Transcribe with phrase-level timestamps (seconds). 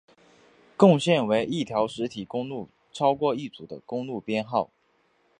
[0.75, 4.71] 共线为一条实体公路具有超过一组的公路编号。